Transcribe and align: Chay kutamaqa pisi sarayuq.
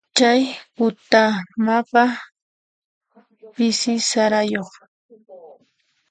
Chay 0.17 0.41
kutamaqa 0.75 2.03
pisi 3.55 3.93
sarayuq. 4.09 4.71